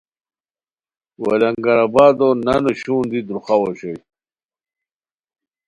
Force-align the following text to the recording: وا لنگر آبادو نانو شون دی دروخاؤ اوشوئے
وا 1.21 1.33
لنگر 1.41 1.77
آبادو 1.85 2.29
نانو 2.45 2.71
شون 2.81 3.03
دی 3.11 3.19
دروخاؤ 3.27 3.61
اوشوئے 3.65 3.97